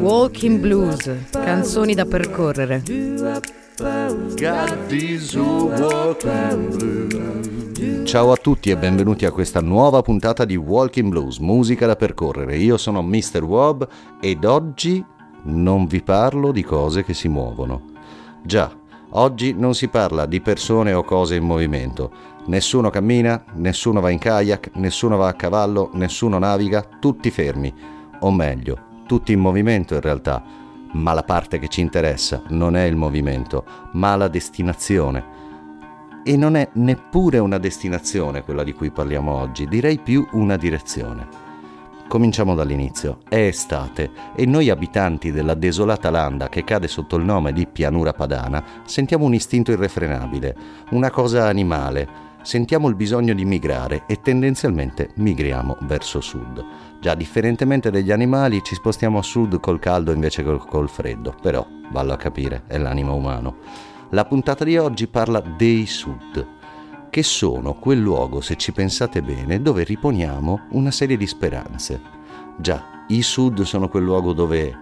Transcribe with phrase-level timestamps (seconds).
[0.00, 1.10] Walking blues.
[1.30, 2.82] Canzoni da percorrere.
[8.04, 12.56] Ciao a tutti e benvenuti a questa nuova puntata di Walking Blues, musica da percorrere.
[12.56, 13.44] Io sono Mr.
[13.44, 13.86] Wob
[14.20, 15.04] ed oggi
[15.44, 17.92] non vi parlo di cose che si muovono.
[18.42, 18.76] Già,
[19.10, 22.32] oggi non si parla di persone o cose in movimento.
[22.46, 27.72] Nessuno cammina, nessuno va in kayak, nessuno va a cavallo, nessuno naviga, tutti fermi.
[28.20, 30.42] O meglio, tutti in movimento in realtà.
[30.92, 35.42] Ma la parte che ci interessa non è il movimento, ma la destinazione.
[36.22, 41.44] E non è neppure una destinazione quella di cui parliamo oggi, direi più una direzione.
[42.06, 43.20] Cominciamo dall'inizio.
[43.26, 48.12] È estate e noi abitanti della desolata landa che cade sotto il nome di pianura
[48.12, 50.54] padana sentiamo un istinto irrefrenabile,
[50.90, 52.32] una cosa animale.
[52.44, 56.62] Sentiamo il bisogno di migrare e tendenzialmente migriamo verso sud.
[57.00, 61.66] Già differentemente dagli animali ci spostiamo a sud col caldo invece che col freddo, però
[61.90, 63.56] vallo a capire, è l'animo umano.
[64.10, 66.46] La puntata di oggi parla dei sud
[67.08, 71.98] che sono quel luogo, se ci pensate bene, dove riponiamo una serie di speranze.
[72.58, 74.78] Già, i sud sono quel luogo dove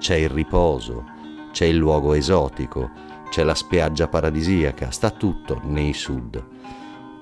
[0.00, 1.04] c'è il riposo,
[1.52, 2.90] c'è il luogo esotico,
[3.30, 6.55] c'è la spiaggia paradisiaca, sta tutto nei sud.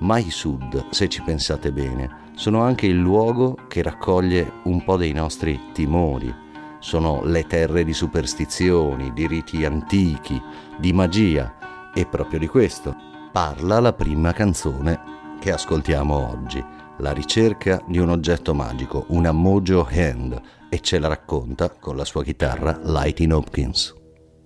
[0.00, 4.96] Ma i sud, se ci pensate bene, sono anche il luogo che raccoglie un po'
[4.96, 6.34] dei nostri timori.
[6.78, 10.40] Sono le terre di superstizioni, di riti antichi,
[10.78, 11.92] di magia.
[11.94, 12.94] E proprio di questo
[13.32, 15.00] parla la prima canzone
[15.40, 16.64] che ascoltiamo oggi,
[16.98, 22.04] la ricerca di un oggetto magico, una Mojo Hand, e ce la racconta con la
[22.04, 23.94] sua chitarra Lighting Hopkins.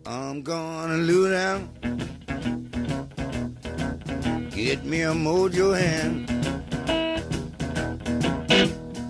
[0.07, 1.71] I'm gonna loo down,
[4.65, 6.29] get me a mojo hand.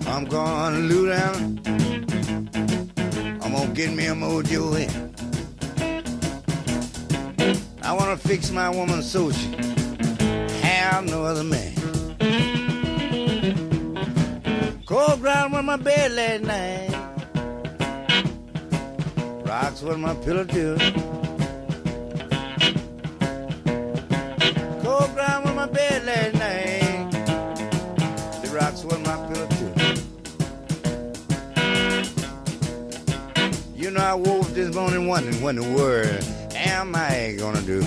[0.07, 1.59] I'm gonna loo down,
[3.41, 5.15] I'm gonna get me a mojo hand.
[7.81, 9.47] I wanna fix my woman so she
[10.61, 11.73] have no other man.
[14.85, 16.93] Cold ground on my bed last night.
[19.47, 20.77] Rocks what my pillow do.
[34.09, 37.85] I woke this morning wondering what in the world am I gonna do?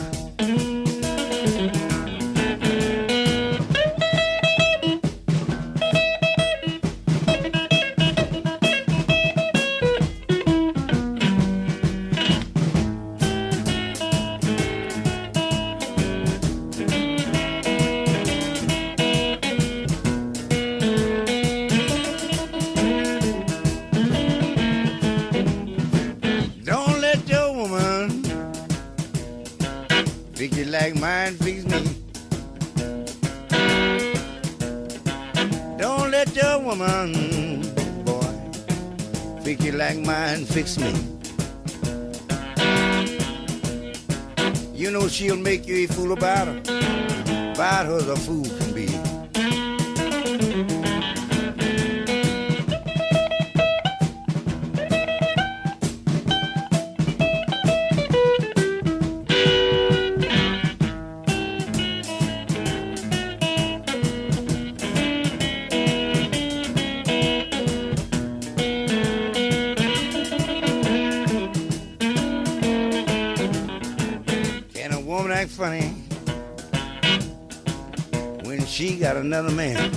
[79.13, 79.93] Got another man?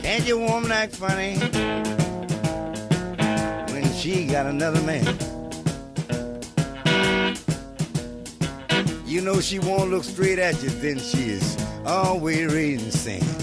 [0.00, 1.36] Can't your woman act funny
[3.70, 5.04] when she got another man?
[9.04, 13.41] You know she won't look straight at you, then she is always raising sand.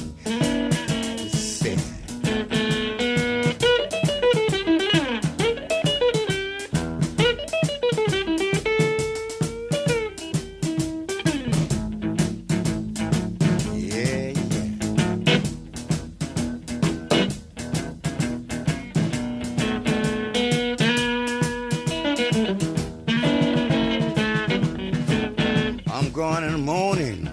[26.19, 27.29] Going in the morning,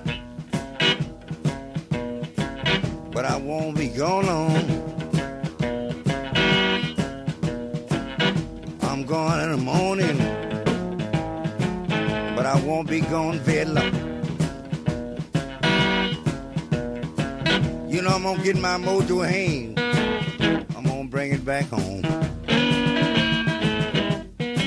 [3.10, 4.64] but I won't be gone long.
[8.82, 10.16] I'm going in the morning,
[12.36, 13.92] but I won't be gone very long.
[17.90, 19.76] You know I'm gonna get my mojo hang.
[20.76, 22.04] I'm gonna bring it back home.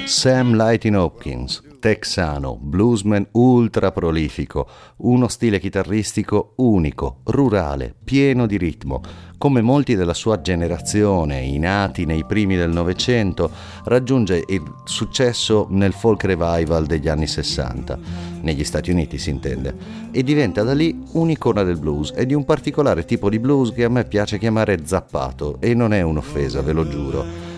[0.08, 4.68] Sam Lighting Hopkins, texano, bluesman ultra prolifico,
[4.98, 9.02] uno stile chitarristico unico, rurale, pieno di ritmo.
[9.38, 13.50] Come molti della sua generazione, i nati nei primi del Novecento,
[13.86, 17.98] raggiunge il successo nel folk revival degli anni 60,
[18.42, 19.76] negli Stati Uniti si intende,
[20.12, 23.86] e diventa da lì un'icona del blues e di un particolare tipo di blues che
[23.86, 27.49] a me piace chiamare zappato, e non è un'offesa, ve lo giuro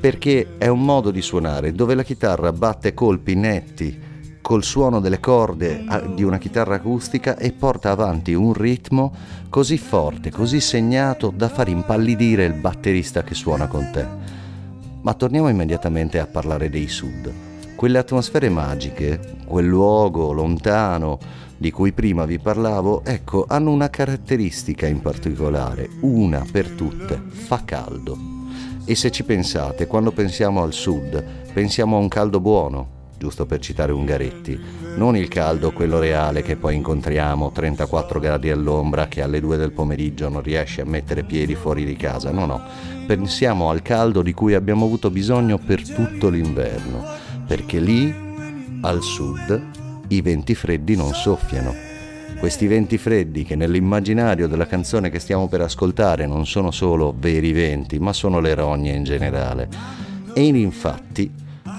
[0.00, 4.14] perché è un modo di suonare dove la chitarra batte colpi netti
[4.46, 5.84] col suono delle corde
[6.14, 9.12] di una chitarra acustica e porta avanti un ritmo
[9.48, 14.06] così forte, così segnato da far impallidire il batterista che suona con te.
[15.02, 17.32] Ma torniamo immediatamente a parlare dei sud.
[17.74, 21.18] Quelle atmosfere magiche, quel luogo lontano
[21.56, 27.62] di cui prima vi parlavo, ecco, hanno una caratteristica in particolare, una per tutte, fa
[27.64, 28.35] caldo.
[28.88, 31.20] E se ci pensate, quando pensiamo al sud,
[31.52, 32.88] pensiamo a un caldo buono,
[33.18, 34.56] giusto per citare Ungaretti,
[34.94, 39.72] non il caldo, quello reale che poi incontriamo, 34 gradi all'ombra, che alle 2 del
[39.72, 42.62] pomeriggio non riesce a mettere piedi fuori di casa, no, no,
[43.08, 47.04] pensiamo al caldo di cui abbiamo avuto bisogno per tutto l'inverno,
[47.44, 48.14] perché lì,
[48.82, 49.62] al sud,
[50.08, 51.85] i venti freddi non soffiano
[52.38, 57.52] questi venti freddi che nell'immaginario della canzone che stiamo per ascoltare non sono solo veri
[57.52, 59.68] venti, ma sono le rogne in generale.
[60.34, 61.32] E infatti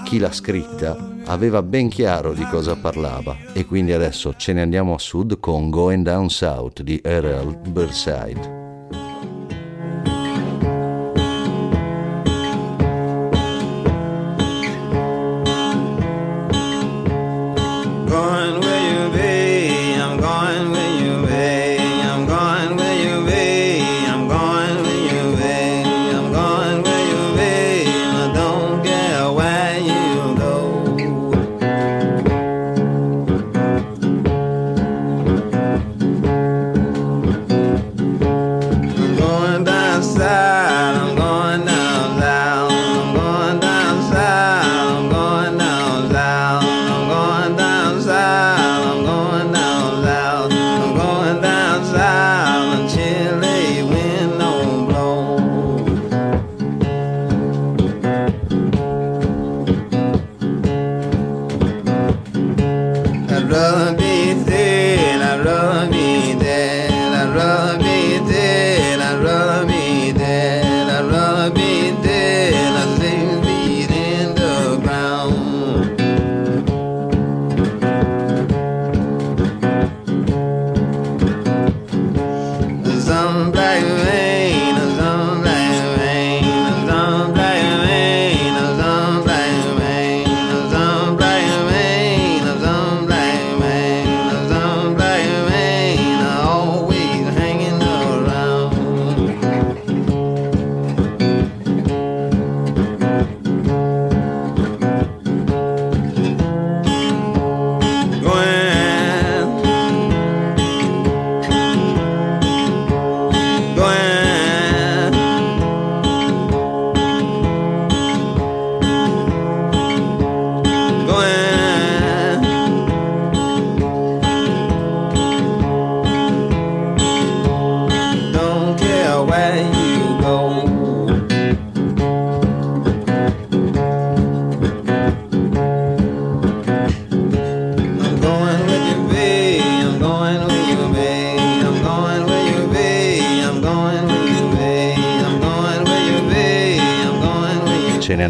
[0.04, 4.94] chi l'ha scritta aveva ben chiaro di cosa parlava e quindi adesso ce ne andiamo
[4.94, 7.58] a sud con Going Down South di R.L.
[7.68, 8.57] Burnside.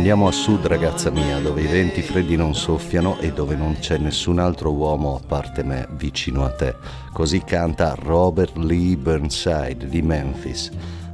[0.08, 3.98] Andiamo a sud, ragazza mia, dove i venti freddi non soffiano e dove non c'è
[3.98, 6.76] nessun altro uomo a parte me vicino a te.
[7.12, 10.70] Così canta Robert Lee Burnside di Memphis.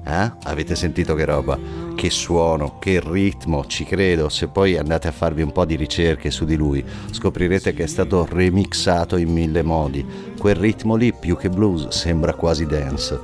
[0.07, 0.31] Eh?
[0.45, 1.59] Avete sentito che roba?
[1.97, 4.29] Che suono, che ritmo, ci credo.
[4.29, 7.89] Se poi andate a farvi un po' di ricerche su di lui, scoprirete che è
[7.89, 10.07] stato remixato in mille modi.
[10.39, 13.19] Quel ritmo lì, più che blues, sembra quasi dance.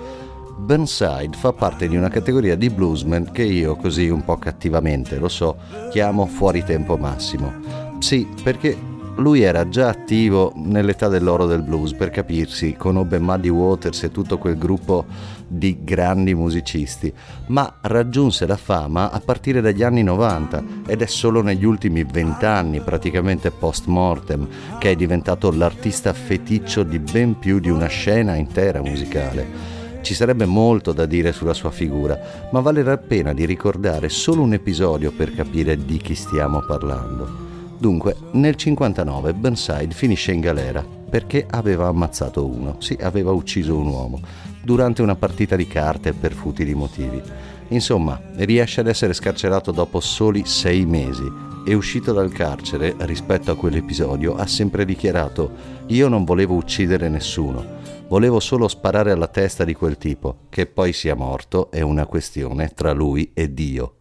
[0.61, 5.29] Burnside fa parte di una categoria di bluesman che io così un po' cattivamente, lo
[5.29, 5.57] so,
[5.91, 7.53] chiamo fuori tempo massimo.
[7.99, 8.77] Sì, perché
[9.17, 14.39] lui era già attivo nell'età dell'oro del blues, per capirsi, conobbe Muddy Waters e tutto
[14.39, 15.05] quel gruppo
[15.47, 17.13] di grandi musicisti,
[17.49, 22.81] ma raggiunse la fama a partire dagli anni 90 ed è solo negli ultimi vent'anni,
[22.81, 24.49] praticamente post mortem,
[24.79, 29.80] che è diventato l'artista feticcio di ben più di una scena intera musicale.
[30.03, 34.43] Ci sarebbe molto da dire sulla sua figura, ma vale la pena di ricordare solo
[34.43, 37.49] un episodio per capire di chi stiamo parlando.
[37.79, 43.89] Dunque, nel 59 Burnside finisce in galera perché aveva ammazzato uno, sì, aveva ucciso un
[43.89, 44.21] uomo,
[44.63, 47.21] durante una partita di carte per futili motivi.
[47.69, 53.57] Insomma, riesce ad essere scarcerato dopo soli sei mesi e uscito dal carcere rispetto a
[53.57, 57.79] quell'episodio ha sempre dichiarato io non volevo uccidere nessuno,
[58.11, 62.69] volevo solo sparare alla testa di quel tipo, che poi sia morto è una questione
[62.75, 64.00] tra lui e Dio.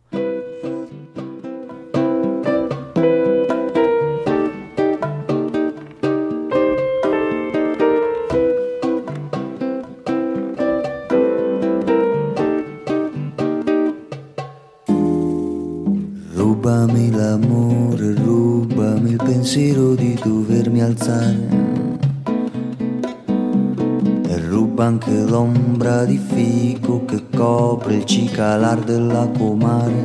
[28.90, 30.04] Della comare.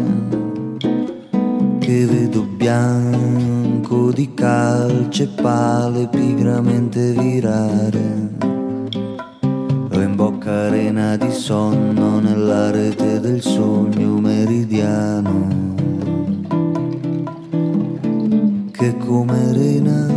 [1.79, 8.33] Che vedo bianco di calce pale pigramente virare.
[9.91, 15.73] Ho in bocca arena di sonno nella rete del sogno meridiano
[18.71, 20.09] che come rena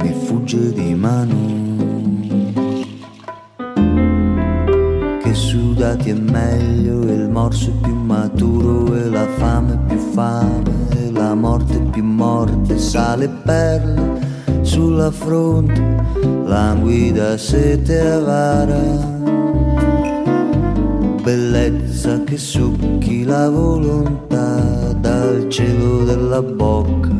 [0.00, 1.47] mi fugge di mano.
[5.98, 10.62] Sudati è meglio, e il morso è più maturo, e la fame è più fame,
[10.96, 15.82] e la morte è più morte, sale perle sulla fronte,
[16.44, 19.16] languida sete avara
[21.22, 27.10] bellezza che succhi la volontà dal cielo della bocca,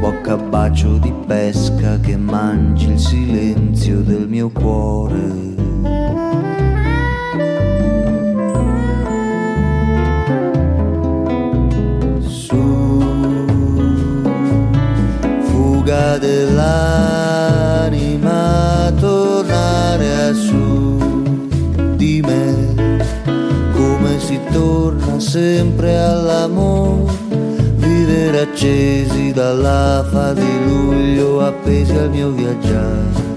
[0.00, 5.49] bocca bacio di pesca che mangi il silenzio del mio cuore.
[16.18, 16.92] Dell'anima,
[18.98, 21.22] tornare a su
[21.96, 22.98] di me,
[23.72, 27.12] come si torna sempre all'amore,
[27.76, 33.28] vivere accesi dall'afa di luglio, appesi al mio viaggiare.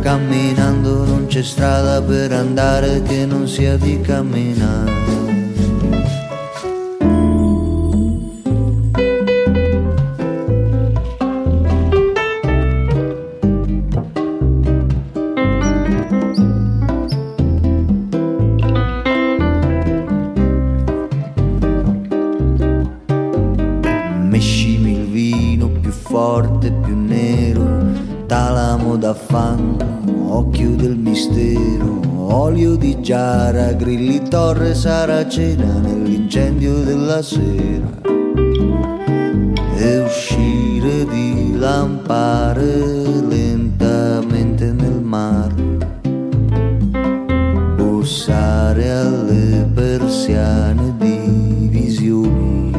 [0.00, 5.01] Camminando non c'è strada per andare che non sia di camminare.
[34.02, 38.00] Grilli torre saracena nell'incendio della sera.
[39.76, 42.64] E uscire di lampare
[43.28, 45.54] lentamente nel mare,
[47.76, 52.70] bussare alle persiane di visioni.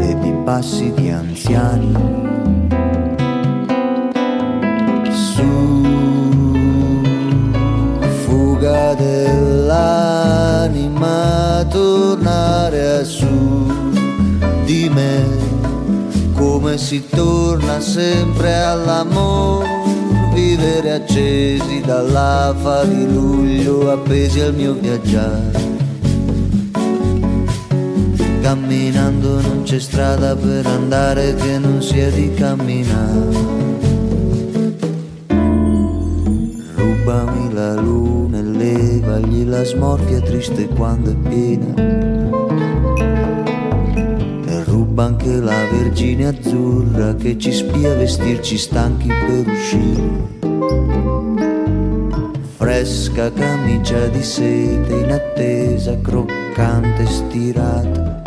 [0.00, 0.91] e di passi
[16.72, 19.68] come si torna sempre all'amore,
[20.32, 25.70] vivere accesi dall'afa di luglio, appesi al mio viaggiare
[28.40, 33.36] camminando non c'è strada per andare che non sia di camminare.
[36.74, 42.21] Rubami la luna e levagli la smorfia triste quando è piena.
[45.02, 50.10] Anche la vergine azzurra che ci spia vestirci stanchi per uscire.
[52.54, 58.22] Fresca camicia di sete in attesa croccante stirata.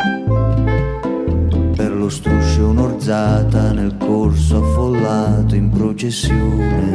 [1.76, 6.90] Per lo struscio un'orzata nel corso affollato in processione.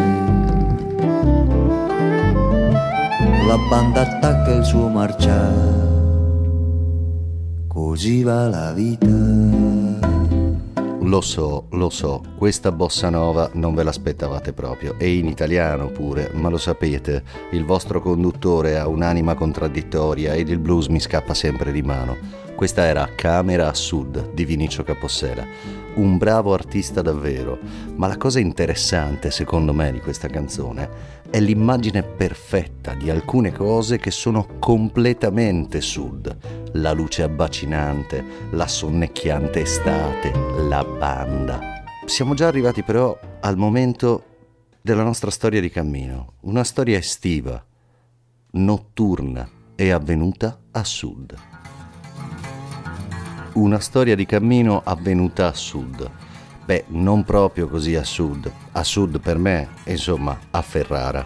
[3.48, 5.90] La banda attacca il suo marciare
[7.68, 9.51] così va la vita
[11.12, 16.32] Lo so, lo so, questa bossa nova non ve l'aspettavate proprio, e in italiano pure,
[16.36, 21.74] ma lo sapete, il vostro conduttore ha un'anima contraddittoria ed il blues mi scappa sempre
[21.74, 22.41] di mano.
[22.62, 25.44] Questa era Camera a Sud di Vinicio Capossela,
[25.96, 27.58] un bravo artista davvero,
[27.96, 30.90] ma la cosa interessante secondo me di questa canzone
[31.32, 36.38] è l'immagine perfetta di alcune cose che sono completamente sud.
[36.74, 41.60] La luce abbacinante, la sonnecchiante estate, la banda.
[42.06, 44.26] Siamo già arrivati però al momento
[44.84, 47.66] della nostra storia di cammino, una storia estiva,
[48.52, 51.51] notturna e avvenuta a sud
[53.54, 56.10] una storia di cammino avvenuta a sud.
[56.64, 61.26] Beh, non proprio così a sud, a sud per me, insomma, a Ferrara.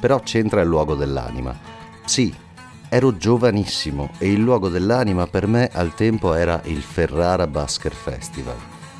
[0.00, 1.56] Però c'entra il luogo dell'anima.
[2.04, 2.32] Sì,
[2.88, 8.56] ero giovanissimo e il luogo dell'anima per me al tempo era il Ferrara Basker Festival.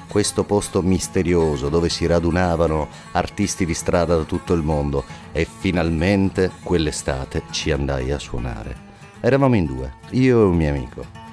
[0.09, 6.50] Questo posto misterioso dove si radunavano artisti di strada da tutto il mondo e finalmente
[6.62, 8.85] quell'estate ci andai a suonare.
[9.21, 11.25] Eravamo in due, io e un mio amico.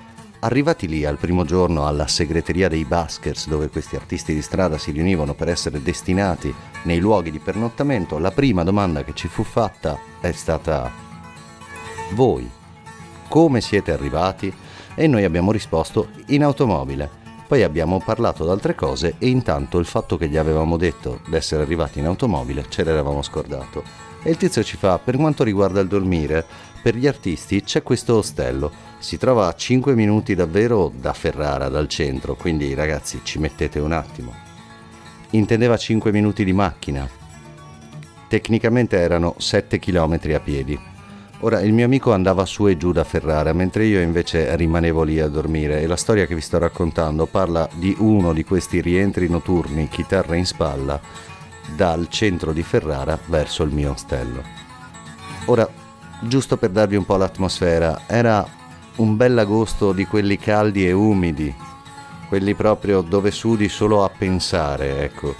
[0.43, 4.91] Arrivati lì al primo giorno alla segreteria dei Baskers, dove questi artisti di strada si
[4.91, 9.97] riunivano per essere destinati nei luoghi di pernottamento, la prima domanda che ci fu fatta
[10.19, 10.91] è stata
[12.11, 12.49] voi
[13.29, 14.53] come siete arrivati?
[14.95, 17.09] E noi abbiamo risposto in automobile.
[17.47, 21.99] Poi abbiamo parlato d'altre cose e intanto il fatto che gli avevamo detto d'essere arrivati
[21.99, 23.81] in automobile ce l'eravamo scordato.
[24.21, 26.45] E il tizio ci fa, per quanto riguarda il dormire,
[26.81, 31.89] per gli artisti c'è questo ostello si trova a 5 minuti davvero da Ferrara, dal
[31.89, 34.33] centro, quindi ragazzi ci mettete un attimo.
[35.31, 37.05] Intendeva 5 minuti di macchina.
[38.29, 40.79] Tecnicamente erano 7 km a piedi.
[41.39, 45.19] Ora il mio amico andava su e giù da Ferrara, mentre io invece rimanevo lì
[45.19, 49.27] a dormire e la storia che vi sto raccontando parla di uno di questi rientri
[49.27, 50.97] notturni, chitarra in spalla,
[51.75, 54.41] dal centro di Ferrara verso il mio ostello.
[55.47, 55.67] Ora,
[56.21, 58.61] giusto per darvi un po' l'atmosfera, era
[58.97, 61.53] un bell'agosto di quelli caldi e umidi,
[62.27, 65.35] quelli proprio dove sudi solo a pensare, ecco.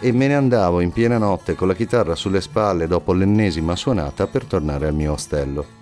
[0.00, 4.26] E me ne andavo in piena notte con la chitarra sulle spalle dopo l'ennesima suonata
[4.26, 5.80] per tornare al mio ostello.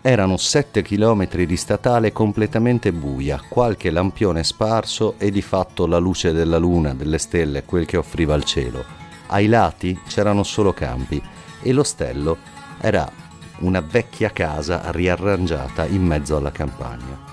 [0.00, 6.32] Erano sette chilometri di statale completamente buia, qualche lampione sparso e di fatto la luce
[6.32, 8.84] della luna, delle stelle, quel che offriva il cielo.
[9.28, 11.22] Ai lati c'erano solo campi
[11.62, 12.36] e l'ostello
[12.80, 13.10] era
[13.58, 17.32] una vecchia casa riarrangiata in mezzo alla campagna.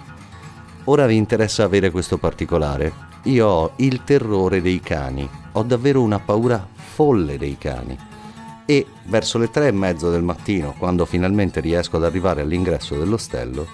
[0.86, 3.10] Ora vi interessa avere questo particolare?
[3.24, 7.98] Io ho il terrore dei cani, ho davvero una paura folle dei cani.
[8.66, 13.68] E verso le tre e mezzo del mattino, quando finalmente riesco ad arrivare all'ingresso dell'ostello,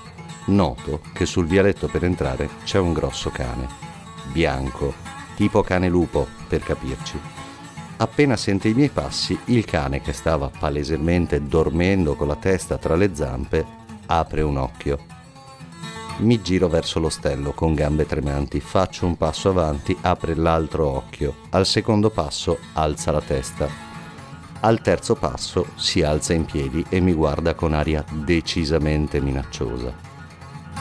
[0.46, 3.68] noto che sul vialetto per entrare c'è un grosso cane,
[4.32, 4.94] bianco,
[5.36, 7.37] tipo cane lupo per capirci
[8.00, 12.96] Appena sente i miei passi, il cane, che stava palesemente dormendo con la testa tra
[12.96, 13.66] le zampe,
[14.06, 15.00] apre un occhio.
[16.18, 21.36] Mi giro verso l'ostello con gambe tremanti, faccio un passo avanti, apre l'altro occhio.
[21.50, 23.68] Al secondo passo alza la testa.
[24.60, 30.07] Al terzo passo si alza in piedi e mi guarda con aria decisamente minacciosa.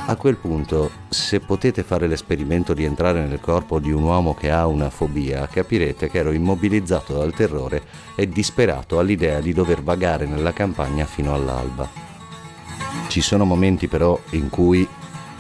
[0.09, 4.53] A quel punto, se potete fare l'esperimento di entrare nel corpo di un uomo che
[4.53, 7.83] ha una fobia, capirete che ero immobilizzato dal terrore
[8.15, 11.91] e disperato all'idea di dover vagare nella campagna fino all'alba.
[13.09, 14.87] Ci sono momenti però in cui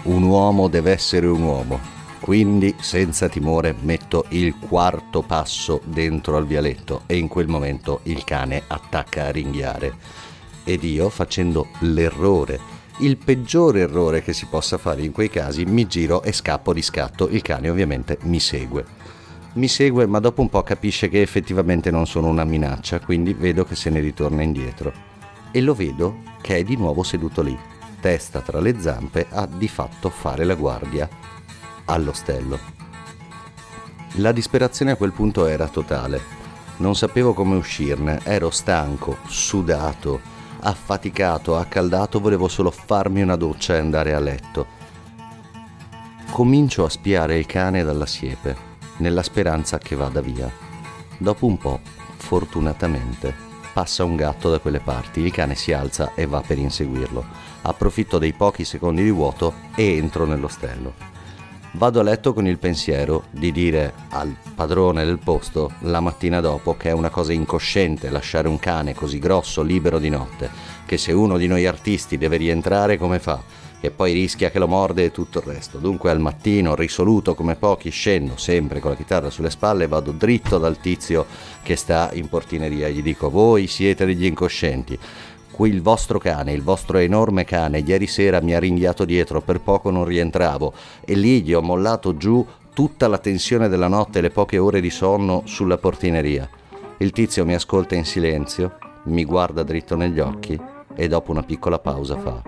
[0.03, 1.79] un uomo deve essere un uomo,
[2.19, 8.25] quindi senza timore metto il quarto passo dentro al vialetto e in quel momento il
[8.25, 9.95] cane attacca a ringhiare.
[10.65, 15.87] Ed io, facendo l'errore il peggiore errore che si possa fare in quei casi, mi
[15.87, 17.29] giro e scappo di scatto.
[17.29, 18.85] Il cane ovviamente mi segue.
[19.55, 23.65] Mi segue ma dopo un po' capisce che effettivamente non sono una minaccia, quindi vedo
[23.65, 24.93] che se ne ritorna indietro.
[25.51, 27.59] E lo vedo che è di nuovo seduto lì,
[28.01, 31.09] testa tra le zampe, a di fatto fare la guardia
[31.87, 32.59] all'ostello.
[34.17, 36.35] La disperazione a quel punto era totale.
[36.79, 40.35] Non sapevo come uscirne, ero stanco, sudato,
[40.67, 44.67] affaticato, accaldato, volevo solo farmi una doccia e andare a letto.
[46.31, 48.57] Comincio a spiare il cane dalla siepe,
[48.97, 50.51] nella speranza che vada via.
[51.19, 51.81] Dopo un po',
[52.17, 53.33] fortunatamente,
[53.73, 57.25] passa un gatto da quelle parti, il cane si alza e va per inseguirlo.
[57.63, 61.16] Approfitto dei pochi secondi di vuoto e entro nell'ostello.
[61.77, 66.75] Vado a letto con il pensiero di dire al padrone del posto la mattina dopo
[66.75, 70.49] che è una cosa incosciente lasciare un cane così grosso libero di notte,
[70.87, 73.43] che se uno di noi artisti deve rientrare come fa?
[73.79, 75.77] Che poi rischia che lo morde e tutto il resto.
[75.77, 80.13] Dunque al mattino, risoluto come pochi, scendo sempre con la chitarra sulle spalle e vado
[80.13, 81.27] dritto dal tizio
[81.63, 82.89] che sta in portineria.
[82.89, 84.99] Gli dico: Voi siete degli incoscienti
[85.57, 89.91] quel vostro cane, il vostro enorme cane, ieri sera mi ha ringhiato dietro, per poco
[89.91, 94.29] non rientravo e lì gli ho mollato giù tutta la tensione della notte e le
[94.29, 96.47] poche ore di sonno sulla portineria.
[96.99, 100.61] Il tizio mi ascolta in silenzio, mi guarda dritto negli occhi
[100.95, 102.43] e dopo una piccola pausa fa: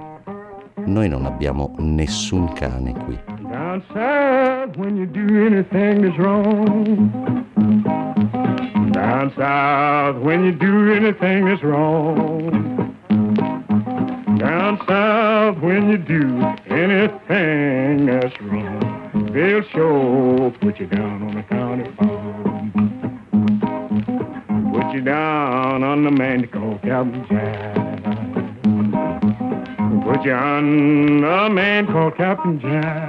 [0.84, 3.18] Noi non abbiamo nessun cane qui.
[3.48, 7.10] Down south, when you do anything that's wrong.
[8.92, 12.87] Down south, when you do anything that's wrong.
[14.38, 16.22] Down south, when you do
[16.70, 22.70] anything that's wrong, they'll sure put you down on the county farm.
[24.72, 27.74] Put you down on the man called Captain Jack.
[30.04, 33.08] Put you on a man called Captain Jack.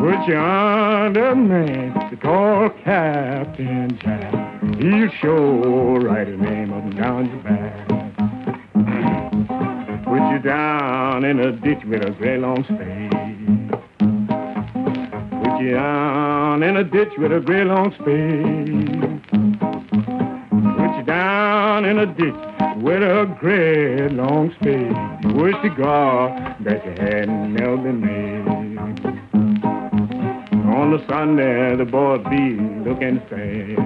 [0.00, 4.32] Put you on a man called Captain Jack.
[4.80, 7.85] He'll sure write a name up and down your back.
[10.16, 13.10] Put you down in a ditch with a great long spade.
[15.44, 19.20] Put you down in a ditch with a great long spade.
[20.78, 22.34] Put you down in a ditch
[22.82, 24.96] with a great long spade.
[25.34, 28.48] Wish to God that you hadn't never been made.
[30.74, 32.56] On the Sunday, the boys be
[32.88, 33.78] looking sad.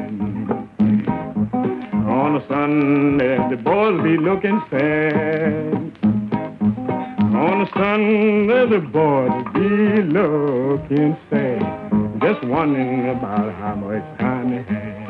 [2.08, 5.89] On a Sunday, the boys be looking sad.
[7.40, 11.62] On a Sunday, the boys be looking sad.
[12.20, 15.00] Just wondering about how much time they had.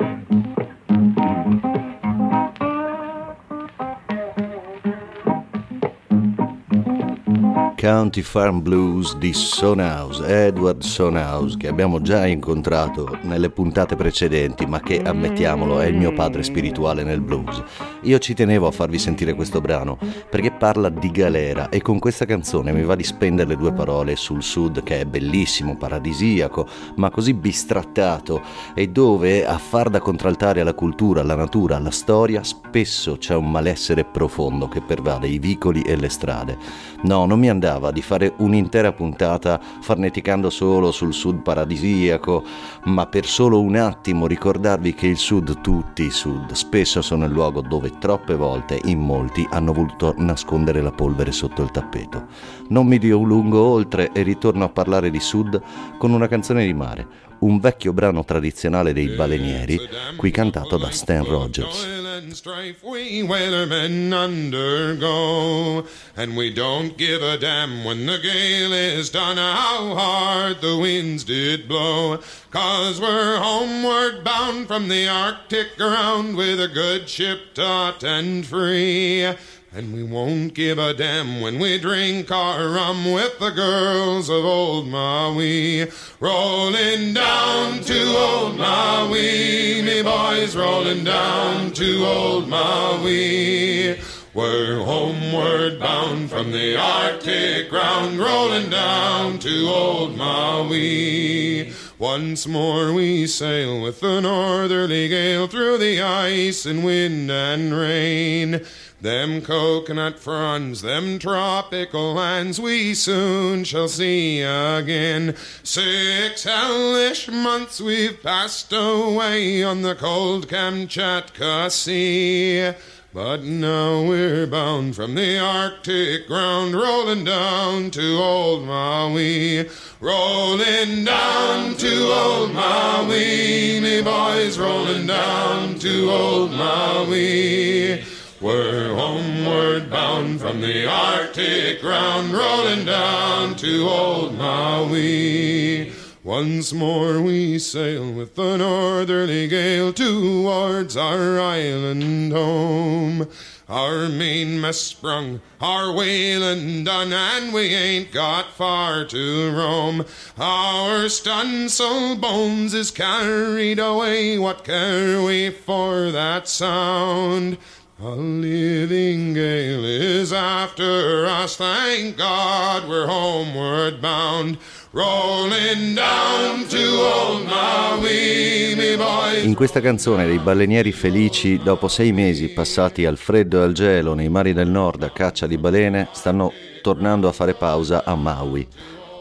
[7.77, 14.79] County Farm Blues di Sonhouse, Edward Sonhouse, che abbiamo già incontrato nelle puntate precedenti, ma
[14.79, 17.61] che, ammettiamolo, è il mio padre spirituale nel blues.
[18.03, 19.99] Io ci tenevo a farvi sentire questo brano,
[20.31, 24.17] perché parla di galera e con questa canzone mi va di spendere le due parole
[24.17, 28.41] sul sud, che è bellissimo, paradisiaco, ma così bistrattato,
[28.75, 33.51] e dove, a far da contraltare alla cultura, alla natura, alla storia, spesso c'è un
[33.51, 36.57] malessere profondo che pervade i vicoli e le strade.
[37.03, 42.45] No, non mi andava di fare un'intera puntata farneticando solo sul sud paradisiaco,
[42.85, 47.31] ma per solo un attimo ricordarvi che il sud, tutti i sud, spesso sono il
[47.31, 52.27] luogo dove troppe volte in molti hanno voluto nascondere la polvere sotto il tappeto.
[52.71, 55.61] Non mi dio lungo oltre e ritorno a parlare di sud
[55.99, 57.07] con una canzone di mare,
[57.41, 59.79] un vecchio brano tradizionale dei balenieri,
[60.17, 61.99] qui cantato da Stan Rogers.
[62.33, 65.85] strife we whalermen undergo,
[66.17, 71.25] and we don't give a damn when the gale is done how hard the winds
[71.25, 72.19] did blow.
[72.51, 79.35] Cause we're homeward bound from the Arctic ground with a good ship taut and free.
[79.73, 84.45] And we won't give a damn when we drink our rum with the girls of
[84.45, 85.87] old Maui.
[86.19, 93.97] Rolling down to old Maui, me boys, rolling down to old Maui.
[94.35, 101.73] We're homeward bound from the Arctic ground, rolling down to old Maui.
[101.97, 108.65] Once more we sail with the northerly gale through the ice and wind and rain.
[109.01, 115.35] Them coconut fronds, them tropical lands we soon shall see again.
[115.63, 122.77] Six hellish months we've passed away on the cold Kamchatka Sea.
[123.15, 129.67] But now we're bound from the Arctic ground, rolling down to old Maui.
[129.99, 138.05] Rolling down to old Maui, me boys, rolling down to old Maui.
[138.41, 145.93] We're homeward bound from the Arctic ground, rolling down to old Maui.
[146.25, 153.29] Once more we sail with the northerly gale towards our island home.
[153.69, 160.07] Our mainmast sprung, our whaling done, and we ain't got far to roam.
[160.39, 167.59] Our stunsail bones is carried away, what care we for that sound?
[168.03, 174.57] A living gale is after us, thank God we're homeward bound.
[174.91, 179.45] Rolling down to old Maui, boys.
[179.45, 184.15] In questa canzone dei balenieri felici, dopo sei mesi passati al freddo e al gelo
[184.15, 188.67] nei mari del nord a caccia di balene, stanno tornando a fare pausa a Maui.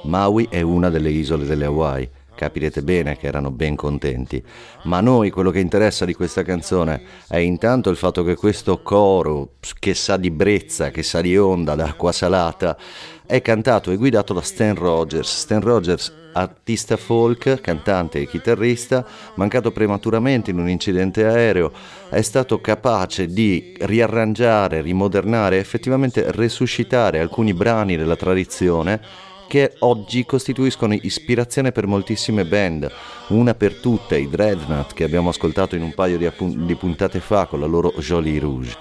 [0.03, 4.41] Maui è una delle isole delle Hawaii, capirete bene che erano ben contenti.
[4.83, 8.81] Ma a noi quello che interessa di questa canzone è intanto il fatto che questo
[8.81, 12.77] coro, che sa di brezza, che sa di onda, d'acqua salata,
[13.25, 15.37] è cantato e guidato da Stan Rogers.
[15.37, 21.73] Stan Rogers artista folk, cantante e chitarrista, mancato prematuramente in un incidente aereo,
[22.09, 30.93] è stato capace di riarrangiare, rimodernare effettivamente resuscitare alcuni brani della tradizione che oggi costituiscono
[30.93, 32.87] ispirazione per moltissime band,
[33.29, 37.19] una per tutte, i Dreadnought che abbiamo ascoltato in un paio di, appun- di puntate
[37.19, 38.77] fa con la loro Jolie Rouge.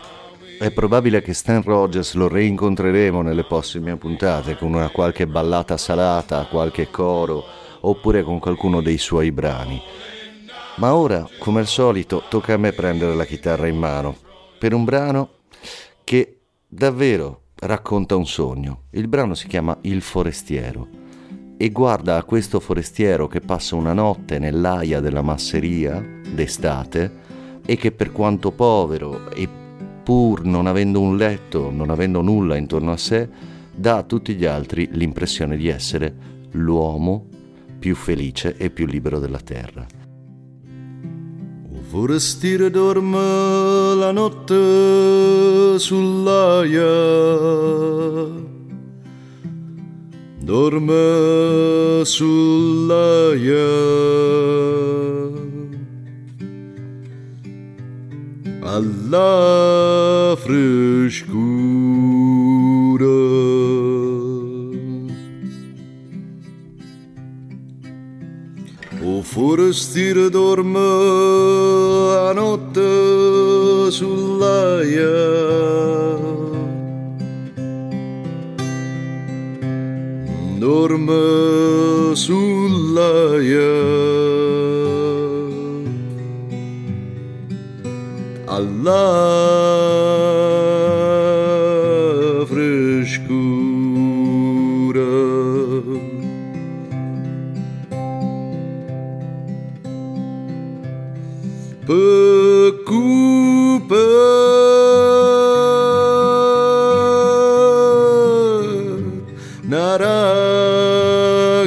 [0.58, 6.46] È probabile che Stan Rogers lo reincontreremo nelle prossime puntate con una qualche ballata salata,
[6.50, 7.42] qualche coro
[7.80, 9.80] oppure con qualcuno dei suoi brani.
[10.76, 14.14] Ma ora, come al solito, tocca a me prendere la chitarra in mano
[14.58, 15.30] per un brano
[16.04, 18.82] che davvero racconta un sogno.
[18.90, 20.88] Il brano si chiama Il forestiero
[21.56, 26.00] e guarda a questo forestiero che passa una notte nell'aia della masseria
[26.32, 27.26] d'estate
[27.66, 29.48] e che per quanto povero e
[30.02, 33.28] pur non avendo un letto, non avendo nulla intorno a sé,
[33.74, 36.14] dà a tutti gli altri l'impressione di essere
[36.52, 37.26] l'uomo
[37.78, 39.97] più felice e più libero della terra.
[41.88, 46.94] Forestiere dorme la notte sull'aia,
[50.38, 53.66] dorme sull'aia.
[58.60, 61.57] Alla frescura.
[69.38, 70.80] Forestiere dorme
[72.28, 75.16] a notte sull'aia.
[80.58, 83.74] Dorme sull'aia.
[88.46, 89.77] Alla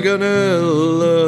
[0.02, 1.21] gönüllü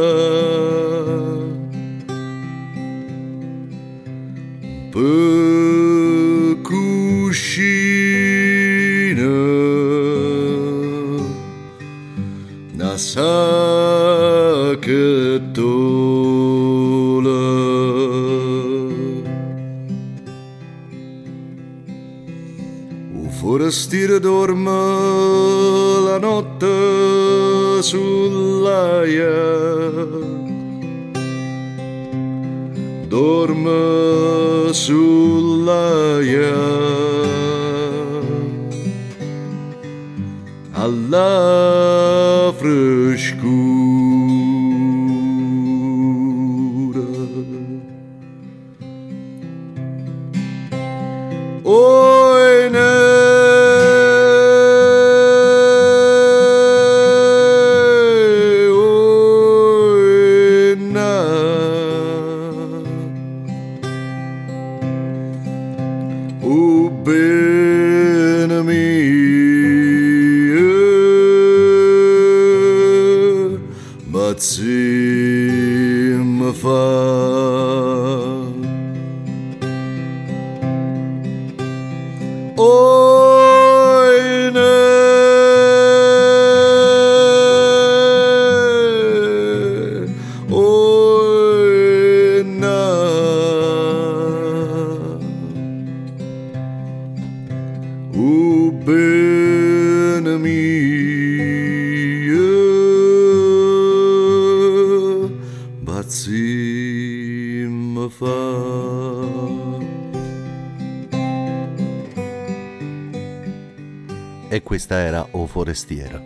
[114.54, 116.22] E questa era O Forestiera,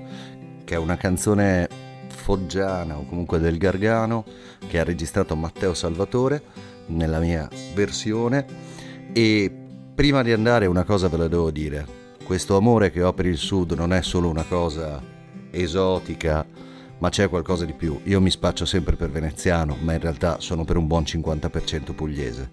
[0.65, 1.69] che è una canzone
[2.09, 4.25] foggiana o comunque del Gargano
[4.67, 6.43] che ha registrato Matteo Salvatore
[6.87, 8.45] nella mia versione
[9.13, 9.49] e
[9.95, 11.85] prima di andare una cosa ve la devo dire.
[12.21, 15.01] Questo amore che ho per il sud non è solo una cosa
[15.49, 16.45] esotica,
[16.97, 17.97] ma c'è qualcosa di più.
[18.03, 22.49] Io mi spaccio sempre per veneziano, ma in realtà sono per un buon 50% pugliese.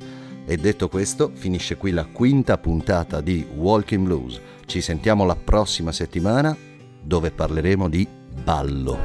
[0.47, 4.41] E detto questo, finisce qui la quinta puntata di Walking Blues.
[4.67, 6.57] Ci sentiamo la prossima settimana
[7.03, 8.07] dove parleremo di
[8.43, 8.99] ballo.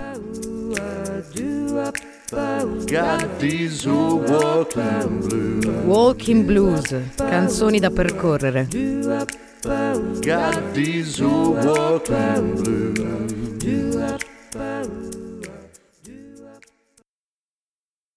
[4.28, 5.84] walking blues.
[5.86, 8.68] Walking blues, canzoni da percorrere.
[10.22, 14.29] Got these walking blues.